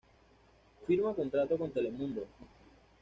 [0.87, 2.25] Firma contrato con Telemundo.